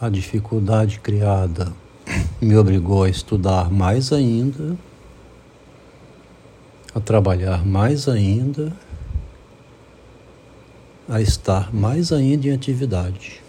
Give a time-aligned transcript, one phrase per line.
[0.00, 1.74] a dificuldade criada
[2.40, 4.74] me obrigou a estudar mais ainda,
[6.94, 8.72] a trabalhar mais ainda,
[11.06, 13.42] a estar mais ainda em atividade.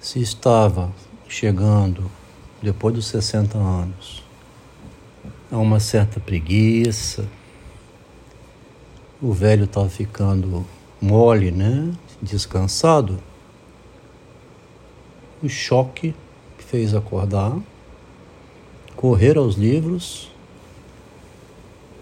[0.00, 0.92] Se estava
[1.28, 2.08] chegando,
[2.62, 4.22] depois dos 60 anos,
[5.50, 7.26] a uma certa preguiça,
[9.20, 10.64] o velho estava ficando
[11.04, 11.92] mole, né?
[12.22, 13.18] Descansado.
[15.42, 16.14] O choque
[16.56, 17.58] fez acordar,
[18.96, 20.32] correr aos livros,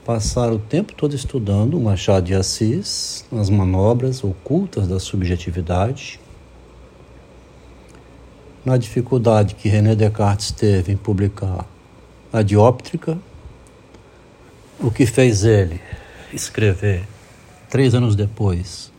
[0.05, 6.21] passar o tempo todo estudando Machado de Assis, as manobras ocultas da subjetividade,
[8.65, 11.67] na dificuldade que René Descartes teve em publicar
[12.33, 13.19] a dióptrica,
[14.79, 15.81] o que fez ele
[16.33, 17.05] escrever,
[17.69, 18.92] três anos depois,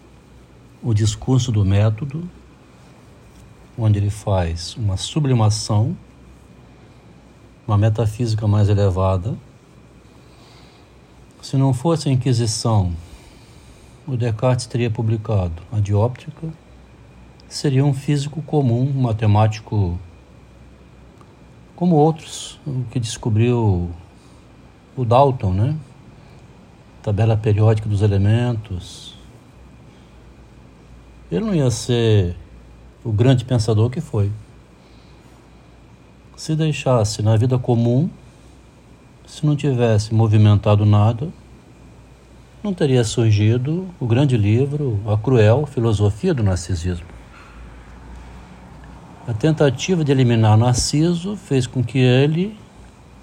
[0.84, 2.30] o discurso do método,
[3.78, 5.98] onde ele faz uma sublimação,
[7.68, 9.36] uma metafísica mais elevada.
[11.42, 12.94] Se não fosse a Inquisição,
[14.06, 16.52] o Descartes teria publicado a dióptrica
[17.54, 20.00] seria um físico comum, um matemático
[21.76, 23.92] como outros, o que descobriu
[24.98, 25.76] o Dalton, né?
[27.04, 29.13] Tabela periódica dos elementos.
[31.34, 32.36] Ele não ia ser
[33.04, 34.32] o grande pensador que foi.
[36.36, 38.08] Se deixasse na vida comum,
[39.26, 41.30] se não tivesse movimentado nada,
[42.62, 47.08] não teria surgido o grande livro A Cruel Filosofia do Narcisismo.
[49.28, 52.56] A tentativa de eliminar Narciso fez com que ele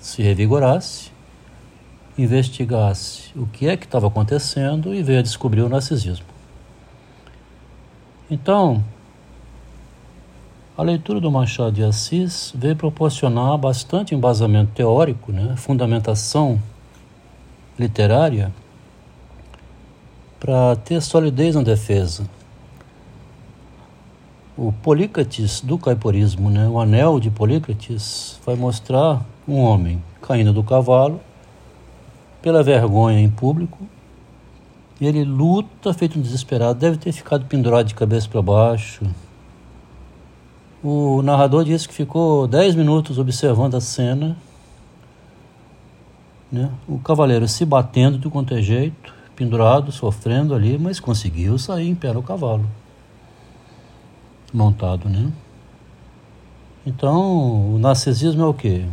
[0.00, 1.12] se revigorasse,
[2.18, 6.29] investigasse o que é que estava acontecendo e veio a descobrir o narcisismo.
[8.30, 8.84] Então,
[10.78, 16.60] a leitura do Machado de Assis veio proporcionar bastante embasamento teórico, né, fundamentação
[17.78, 18.52] literária,
[20.38, 22.24] para ter solidez na defesa
[24.60, 26.68] o Polícrates do caiporismo, né?
[26.68, 31.18] o anel de Polícrates, vai mostrar um homem caindo do cavalo
[32.42, 33.78] pela vergonha em público.
[35.00, 39.02] E ele luta, feito um desesperado, deve ter ficado pendurado de cabeça para baixo.
[40.82, 44.36] O narrador disse que ficou dez minutos observando a cena.
[46.52, 46.70] Né?
[46.86, 52.12] O cavaleiro se batendo de qualquer jeito, pendurado, sofrendo ali, mas conseguiu sair em pé
[52.12, 52.66] no cavalo
[54.52, 55.32] montado, né?
[56.84, 58.84] Então, o narcisismo é o quê?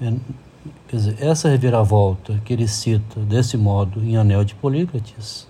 [0.00, 0.12] É,
[0.88, 5.46] quer dizer, essa reviravolta que ele cita desse modo em Anel de Polícrates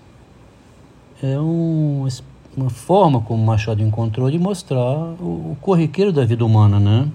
[1.21, 2.07] é um,
[2.55, 7.09] uma forma como Machado encontrou de mostrar o, o corriqueiro da vida humana, né?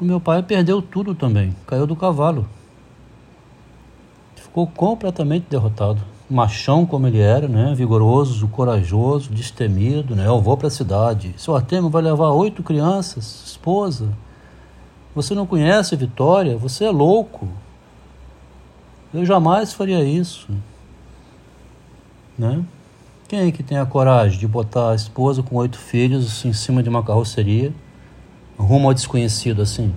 [0.00, 2.46] O meu pai perdeu tudo também, caiu do cavalo.
[4.34, 6.02] Ficou completamente derrotado
[6.32, 7.74] machão como ele era, né?
[7.74, 10.26] vigoroso, corajoso, destemido, né?
[10.26, 11.34] Eu vou para a cidade.
[11.36, 14.08] Seu Artemio vai levar oito crianças, esposa.
[15.14, 16.56] Você não conhece Vitória?
[16.56, 17.48] Você é louco.
[19.12, 20.48] Eu jamais faria isso.
[22.38, 22.64] Né?
[23.28, 26.82] Quem é que tem a coragem de botar a esposa com oito filhos em cima
[26.82, 27.72] de uma carroceria,
[28.58, 29.92] rumo ao desconhecido assim?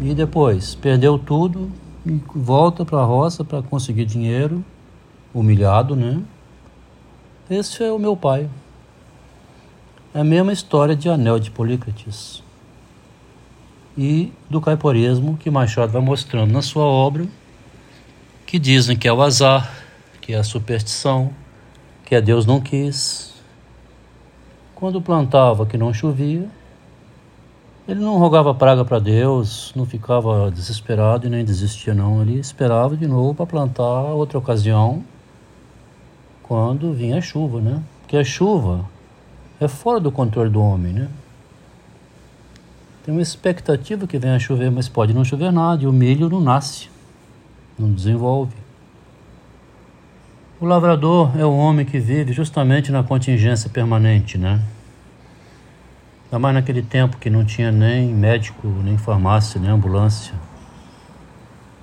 [0.00, 1.70] E depois, perdeu tudo,
[2.04, 4.62] e volta para a roça para conseguir dinheiro,
[5.32, 6.22] humilhado, né?
[7.48, 8.48] Esse é o meu pai.
[10.12, 12.42] É a mesma história de Anel de Polícrates
[13.96, 17.26] e do caiporismo que Machado vai mostrando na sua obra,
[18.46, 19.70] que dizem que é o azar,
[20.20, 21.30] que é a superstição,
[22.04, 23.32] que é Deus não quis.
[24.74, 26.48] Quando plantava que não chovia,
[27.86, 32.22] ele não rogava praga para Deus, não ficava desesperado e nem desistia não.
[32.22, 35.04] Ele esperava de novo para plantar outra ocasião,
[36.42, 37.82] quando vinha a chuva, né?
[38.02, 38.84] Porque a chuva
[39.60, 41.08] é fora do controle do homem, né?
[43.04, 46.28] Tem uma expectativa que venha a chover, mas pode não chover nada e o milho
[46.28, 46.88] não nasce,
[47.78, 48.54] não desenvolve.
[50.60, 54.62] O lavrador é o homem que vive justamente na contingência permanente, né?
[56.26, 60.34] Ainda mais naquele tempo que não tinha nem médico, nem farmácia, nem ambulância.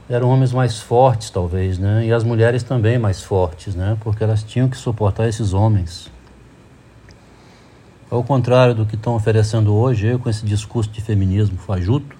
[0.10, 2.06] Eram homens mais fortes, talvez, né?
[2.06, 3.98] E as mulheres também mais fortes, né?
[4.00, 6.10] Porque elas tinham que suportar esses homens.
[8.12, 12.16] Ao contrário do que estão oferecendo hoje, eu com esse discurso de feminismo fajuto,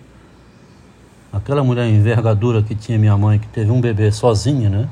[1.34, 4.88] aquela mulher envergadura que tinha minha mãe, que teve um bebê sozinha, né?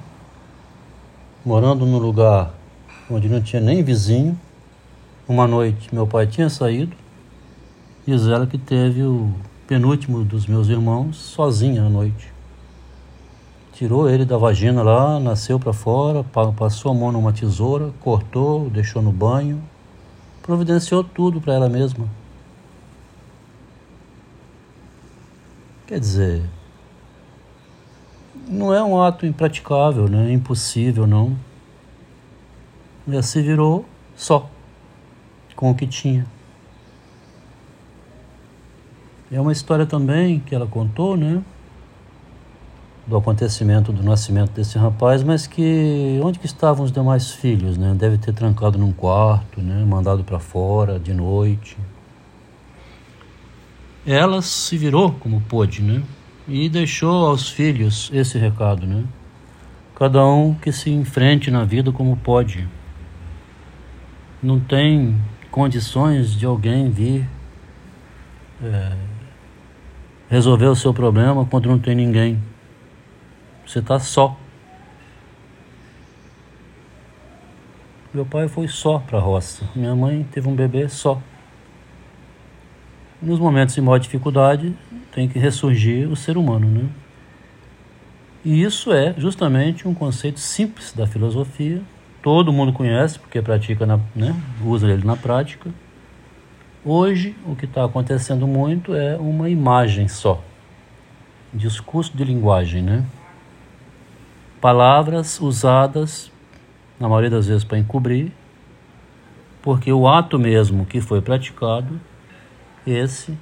[1.45, 2.51] Morando num lugar
[3.11, 4.35] onde não tinha nem vizinho.
[5.27, 6.95] Uma noite meu pai tinha saído,
[8.07, 9.31] diz ela que teve o
[9.67, 12.33] penúltimo dos meus irmãos sozinha à noite.
[13.71, 16.23] Tirou ele da vagina lá, nasceu para fora,
[16.57, 19.61] passou a mão numa tesoura, cortou, deixou no banho,
[20.47, 22.09] providenciou tudo para ela mesma.
[25.85, 26.49] Quer dizer,
[28.47, 30.31] não é um ato impraticável, né?
[30.31, 31.37] impossível, não.
[33.05, 33.85] Ela se virou
[34.15, 34.49] só
[35.53, 36.25] com o que tinha.
[39.29, 41.43] É uma história também que ela contou, né?
[43.07, 47.95] Do acontecimento do nascimento desse rapaz, mas que onde que estavam os demais filhos, né?
[47.97, 49.85] Deve ter trancado num quarto, né?
[49.85, 51.77] Mandado para fora de noite.
[54.05, 56.03] Ela se virou como pôde, né?
[56.47, 59.05] E deixou aos filhos esse recado, né?
[59.95, 62.67] Cada um que se enfrente na vida como pode.
[64.43, 65.19] Não tem
[65.49, 67.27] condições de alguém vir
[68.61, 68.91] é,
[70.29, 72.39] resolver o seu problema quando não tem ninguém.
[73.67, 74.37] Você está só.
[78.13, 79.65] Meu pai foi só para a roça.
[79.75, 81.21] Minha mãe teve um bebê só.
[83.21, 84.73] Nos momentos de maior dificuldade,
[85.11, 86.89] tem que ressurgir o ser humano, né?
[88.45, 91.81] E isso é justamente um conceito simples da filosofia.
[92.21, 94.33] Todo mundo conhece porque pratica, na, né?
[94.63, 95.69] usa ele na prática.
[96.85, 100.41] Hoje, o que está acontecendo muito é uma imagem só.
[101.53, 103.03] Discurso de linguagem, né?
[104.59, 106.31] Palavras usadas,
[106.99, 108.31] na maioria das vezes, para encobrir,
[109.61, 111.99] porque o ato mesmo que foi praticado,
[112.85, 113.37] esse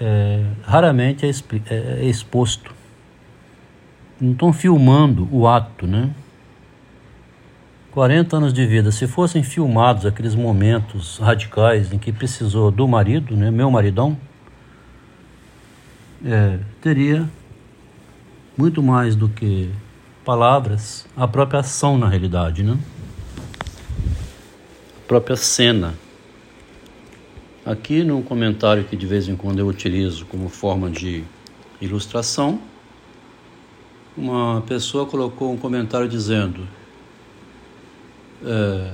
[0.00, 1.30] é, raramente é,
[1.70, 2.74] é, é exposto.
[4.20, 6.10] Não estão filmando o ato, né?
[7.90, 13.36] 40 anos de vida, se fossem filmados aqueles momentos radicais em que precisou do marido,
[13.36, 14.16] né, meu maridão,
[16.24, 17.28] é, teria
[18.56, 19.72] muito mais do que
[20.28, 22.78] palavras, a própria ação na realidade, né?
[24.98, 25.94] A própria cena.
[27.64, 31.24] Aqui no comentário que de vez em quando eu utilizo como forma de
[31.80, 32.60] ilustração,
[34.14, 36.68] uma pessoa colocou um comentário dizendo:
[38.44, 38.92] é,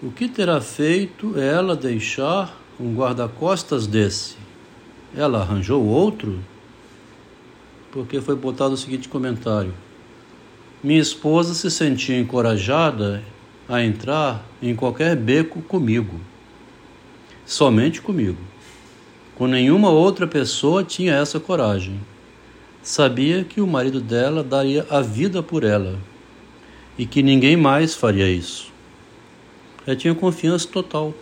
[0.00, 4.36] O que terá feito ela deixar um guarda-costas desse?
[5.16, 6.38] Ela arranjou outro?
[7.96, 9.72] Porque foi botado o seguinte comentário:
[10.84, 13.22] Minha esposa se sentia encorajada
[13.66, 16.20] a entrar em qualquer beco comigo,
[17.46, 18.36] somente comigo.
[19.34, 21.98] Com nenhuma outra pessoa tinha essa coragem.
[22.82, 25.98] Sabia que o marido dela daria a vida por ela
[26.98, 28.70] e que ninguém mais faria isso.
[29.86, 31.14] Ela tinha confiança total.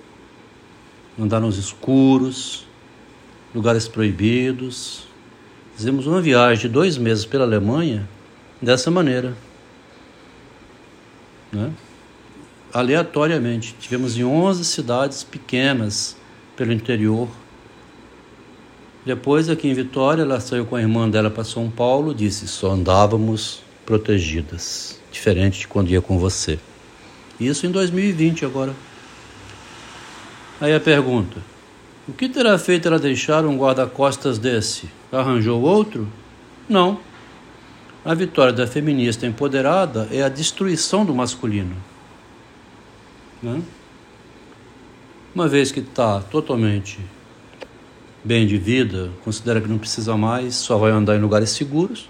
[1.17, 2.67] Andar nos escuros,
[3.55, 5.14] lugares proibidos.
[5.77, 8.09] Fizemos uma viagem de dois meses pela Alemanha
[8.61, 9.35] dessa maneira.
[11.53, 11.73] Né?
[12.73, 13.75] Aleatoriamente.
[13.81, 16.17] Tivemos em 11 cidades pequenas
[16.57, 17.29] pelo interior.
[19.05, 22.71] Depois, aqui em Vitória, ela saiu com a irmã dela para São Paulo, disse: só
[22.71, 26.59] andávamos protegidas diferente de quando ia com você.
[27.39, 28.75] Isso em 2020 agora.
[30.61, 31.41] Aí a pergunta:
[32.09, 34.89] o que terá feito ela deixar um guarda-costas desse?
[35.15, 36.09] Arranjou outro?
[36.69, 36.99] Não.
[38.05, 41.77] A vitória da feminista empoderada é a destruição do masculino.
[43.43, 43.63] Né?
[45.35, 46.99] Uma vez que está totalmente
[48.23, 52.09] bem de vida, considera que não precisa mais, só vai andar em lugares seguros,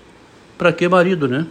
[0.56, 1.46] para que marido, né?